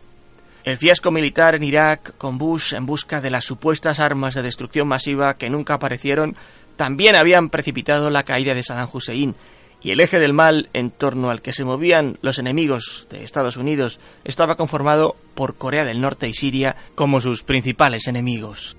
El 0.64 0.76
fiasco 0.76 1.10
militar 1.10 1.54
en 1.54 1.62
Irak, 1.62 2.16
con 2.18 2.36
Bush 2.36 2.74
en 2.74 2.84
busca 2.84 3.20
de 3.20 3.30
las 3.30 3.44
supuestas 3.44 3.98
armas 3.98 4.34
de 4.34 4.42
destrucción 4.42 4.86
masiva 4.86 5.34
que 5.34 5.48
nunca 5.48 5.74
aparecieron, 5.74 6.36
también 6.76 7.16
habían 7.16 7.48
precipitado 7.48 8.10
la 8.10 8.24
caída 8.24 8.54
de 8.54 8.62
Saddam 8.62 8.88
Hussein, 8.92 9.34
y 9.82 9.90
el 9.90 10.00
eje 10.00 10.18
del 10.18 10.34
mal 10.34 10.68
en 10.74 10.90
torno 10.90 11.30
al 11.30 11.40
que 11.40 11.52
se 11.52 11.64
movían 11.64 12.18
los 12.20 12.38
enemigos 12.38 13.06
de 13.10 13.24
Estados 13.24 13.56
Unidos 13.56 13.98
estaba 14.24 14.56
conformado 14.56 15.16
por 15.34 15.56
Corea 15.56 15.84
del 15.84 16.02
Norte 16.02 16.28
y 16.28 16.34
Siria 16.34 16.76
como 16.94 17.20
sus 17.20 17.42
principales 17.42 18.06
enemigos. 18.06 18.76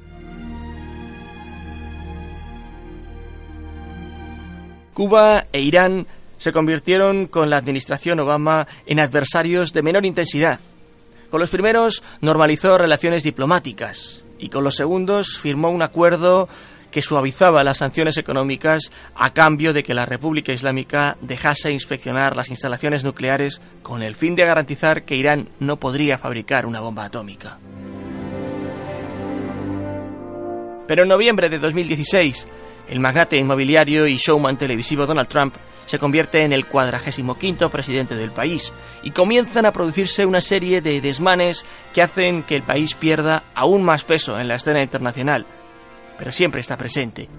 Cuba 4.94 5.46
e 5.52 5.62
Irán 5.62 6.06
se 6.38 6.52
convirtieron 6.52 7.26
con 7.26 7.50
la 7.50 7.58
administración 7.58 8.20
Obama 8.20 8.68
en 8.86 9.00
adversarios 9.00 9.74
de 9.74 9.82
menor 9.82 10.06
intensidad, 10.06 10.60
con 11.32 11.40
los 11.40 11.50
primeros 11.50 12.04
normalizó 12.20 12.78
relaciones 12.78 13.24
diplomáticas 13.24 14.24
y 14.38 14.50
con 14.50 14.64
los 14.64 14.76
segundos 14.76 15.40
firmó 15.40 15.70
un 15.70 15.82
acuerdo 15.82 16.50
que 16.92 17.02
suavizaba 17.02 17.64
las 17.64 17.78
sanciones 17.78 18.18
económicas 18.18 18.92
a 19.16 19.32
cambio 19.34 19.72
de 19.72 19.82
que 19.82 19.94
la 19.94 20.06
República 20.06 20.52
Islámica 20.52 21.16
dejase 21.22 21.72
inspeccionar 21.72 22.36
las 22.36 22.50
instalaciones 22.50 23.06
nucleares 23.06 23.62
con 23.82 24.04
el 24.04 24.16
fin 24.16 24.36
de 24.36 24.46
garantizar 24.46 25.04
que 25.04 25.16
Irán 25.16 25.48
no 25.60 25.78
podría 25.78 26.18
fabricar 26.18 26.66
una 26.66 26.82
bomba 26.82 27.06
atómica. 27.06 27.58
Pero 30.86 31.04
en 31.04 31.10
noviembre 31.10 31.48
de 31.48 31.60
2016, 31.60 32.48
el 32.92 33.00
magnate 33.00 33.40
inmobiliario 33.40 34.06
y 34.06 34.18
showman 34.18 34.58
televisivo 34.58 35.06
Donald 35.06 35.30
Trump 35.30 35.56
se 35.86 35.98
convierte 35.98 36.44
en 36.44 36.52
el 36.52 36.66
cuadragésimo 36.66 37.36
quinto 37.36 37.70
presidente 37.70 38.16
del 38.16 38.32
país 38.32 38.72
y 39.02 39.12
comienzan 39.12 39.66
a 39.66 39.72
producirse 39.72 40.26
una 40.26 40.42
serie 40.42 40.82
de 40.82 41.00
desmanes 41.00 41.66
que 41.94 42.02
hacen 42.02 42.44
que 42.44 42.56
el 42.58 42.64
país 42.64 42.94
pierda 42.94 43.44
aún 43.56 43.84
más 43.84 44.04
peso 44.04 44.38
en 44.38 44.50
la 44.50 44.56
escena 44.56 44.84
internacional, 44.84 45.46
pero 46.18 46.32
siempre 46.32 46.60
está 46.60 46.76
presente. 46.76 47.30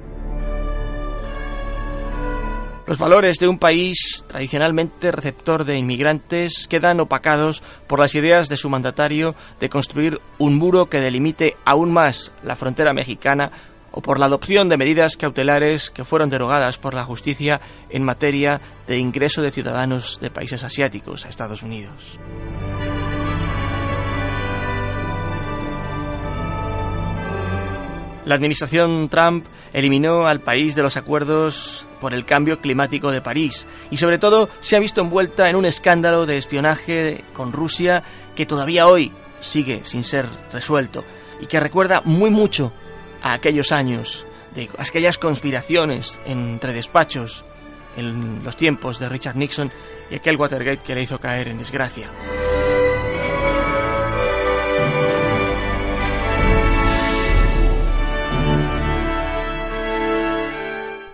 Los 2.86 2.98
valores 2.98 3.38
de 3.38 3.46
un 3.46 3.58
país 3.58 4.24
tradicionalmente 4.26 5.12
receptor 5.12 5.64
de 5.64 5.78
inmigrantes 5.78 6.66
quedan 6.66 6.98
opacados 6.98 7.62
por 7.86 8.00
las 8.00 8.14
ideas 8.14 8.48
de 8.48 8.56
su 8.56 8.68
mandatario 8.68 9.34
de 9.60 9.68
construir 9.68 10.18
un 10.38 10.56
muro 10.56 10.86
que 10.86 11.00
delimite 11.00 11.56
aún 11.64 11.92
más 11.92 12.32
la 12.42 12.56
frontera 12.56 12.92
mexicana 12.92 13.50
o 13.92 14.00
por 14.00 14.18
la 14.18 14.26
adopción 14.26 14.68
de 14.68 14.76
medidas 14.76 15.16
cautelares 15.16 15.90
que 15.90 16.04
fueron 16.04 16.30
derogadas 16.30 16.78
por 16.78 16.94
la 16.94 17.04
justicia 17.04 17.60
en 17.90 18.02
materia 18.02 18.60
de 18.86 18.98
ingreso 18.98 19.42
de 19.42 19.50
ciudadanos 19.50 20.18
de 20.20 20.30
países 20.30 20.64
asiáticos 20.64 21.24
a 21.24 21.28
Estados 21.28 21.62
Unidos. 21.62 22.18
La 28.24 28.36
administración 28.36 29.08
Trump 29.08 29.46
eliminó 29.72 30.26
al 30.26 30.40
país 30.40 30.76
de 30.76 30.82
los 30.82 30.96
acuerdos 30.96 31.86
por 32.00 32.14
el 32.14 32.24
cambio 32.24 32.60
climático 32.60 33.10
de 33.10 33.20
París 33.20 33.66
y 33.90 33.96
sobre 33.96 34.18
todo 34.18 34.48
se 34.60 34.76
ha 34.76 34.80
visto 34.80 35.00
envuelta 35.00 35.50
en 35.50 35.56
un 35.56 35.64
escándalo 35.64 36.24
de 36.24 36.36
espionaje 36.36 37.24
con 37.32 37.52
Rusia 37.52 38.04
que 38.36 38.46
todavía 38.46 38.86
hoy 38.86 39.10
sigue 39.40 39.80
sin 39.84 40.04
ser 40.04 40.26
resuelto 40.52 41.04
y 41.40 41.46
que 41.46 41.58
recuerda 41.58 42.00
muy 42.04 42.30
mucho 42.30 42.72
a 43.22 43.32
aquellos 43.32 43.72
años, 43.72 44.26
de 44.54 44.68
aquellas 44.78 45.18
conspiraciones 45.18 46.18
entre 46.26 46.72
despachos 46.72 47.44
en 47.96 48.42
los 48.44 48.56
tiempos 48.56 48.98
de 48.98 49.08
Richard 49.08 49.36
Nixon 49.36 49.70
y 50.10 50.16
aquel 50.16 50.36
Watergate 50.36 50.82
que 50.84 50.94
le 50.94 51.02
hizo 51.02 51.18
caer 51.18 51.48
en 51.48 51.58
desgracia. 51.58 52.10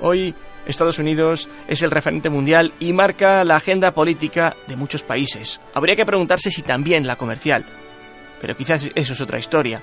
Hoy 0.01 0.35
Estados 0.65 0.99
Unidos 0.99 1.49
es 1.67 1.83
el 1.83 1.91
referente 1.91 2.31
mundial 2.31 2.73
y 2.79 2.93
marca 2.93 3.43
la 3.43 3.57
agenda 3.57 3.91
política 3.93 4.55
de 4.67 4.77
muchos 4.77 5.03
países. 5.03 5.61
Habría 5.75 5.97
que 5.97 6.07
preguntarse 6.07 6.51
si 6.51 6.63
también 6.63 7.07
la 7.07 7.17
comercial, 7.17 7.65
pero 8.41 8.57
quizás 8.57 8.89
eso 8.95 9.13
es 9.13 9.21
otra 9.21 9.39
historia. 9.39 9.83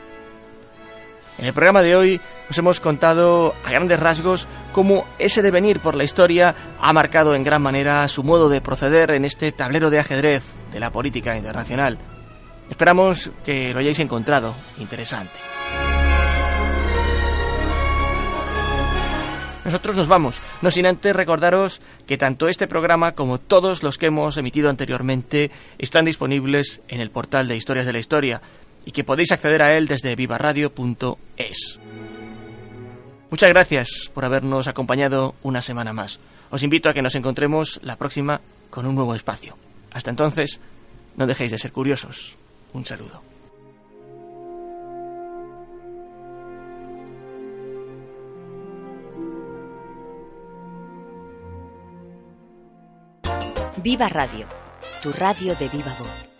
En 1.37 1.45
el 1.45 1.53
programa 1.53 1.81
de 1.81 1.95
hoy 1.95 2.21
os 2.49 2.57
hemos 2.57 2.79
contado 2.79 3.53
a 3.65 3.71
grandes 3.71 3.99
rasgos 3.99 4.47
cómo 4.71 5.05
ese 5.19 5.41
devenir 5.41 5.81
por 5.81 5.95
la 5.95 6.05
historia 6.05 6.55
ha 6.79 6.93
marcado 6.93 7.35
en 7.35 7.43
gran 7.43 7.61
manera 7.61 8.07
su 8.07 8.23
modo 8.23 8.47
de 8.47 8.61
proceder 8.61 9.11
en 9.11 9.25
este 9.25 9.51
tablero 9.51 9.89
de 9.89 9.99
ajedrez 9.99 10.45
de 10.71 10.79
la 10.79 10.91
política 10.91 11.35
internacional. 11.35 11.97
Esperamos 12.69 13.31
que 13.43 13.73
lo 13.73 13.79
hayáis 13.79 13.99
encontrado 13.99 14.55
interesante. 14.79 15.33
Nosotros 19.65 19.97
nos 19.97 20.07
vamos, 20.07 20.41
no 20.61 20.69
sin 20.69 20.85
antes 20.85 21.15
recordaros 21.15 21.81
que 22.05 22.19
tanto 22.19 22.47
este 22.47 22.67
programa 22.67 23.13
como 23.13 23.39
todos 23.39 23.81
los 23.81 23.97
que 23.97 24.05
hemos 24.05 24.37
emitido 24.37 24.69
anteriormente 24.69 25.49
están 25.79 26.05
disponibles 26.05 26.81
en 26.87 27.01
el 27.01 27.09
portal 27.09 27.47
de 27.47 27.55
Historias 27.55 27.87
de 27.87 27.93
la 27.93 27.99
Historia 27.99 28.41
y 28.85 28.91
que 28.91 29.03
podéis 29.03 29.31
acceder 29.31 29.61
a 29.61 29.75
él 29.75 29.87
desde 29.87 30.15
vivaradio.es. 30.15 31.79
Muchas 33.29 33.49
gracias 33.49 34.09
por 34.13 34.23
habernos 34.23 34.67
acompañado 34.67 35.35
una 35.43 35.61
semana 35.61 35.91
más. 35.91 36.19
Os 36.51 36.63
invito 36.63 36.89
a 36.89 36.93
que 36.93 37.01
nos 37.01 37.15
encontremos 37.15 37.79
la 37.83 37.97
próxima 37.97 38.39
con 38.69 38.85
un 38.85 38.95
nuevo 38.95 39.15
espacio. 39.15 39.57
Hasta 39.91 40.11
entonces, 40.11 40.59
no 41.17 41.27
dejéis 41.27 41.51
de 41.51 41.57
ser 41.57 41.71
curiosos. 41.71 42.35
Un 42.73 42.85
saludo. 42.85 43.21
Viva 53.77 54.09
Radio, 54.09 54.47
tu 55.03 55.11
radio 55.11 55.55
de 55.55 55.69
viva 55.69 55.95
voz. 55.99 56.34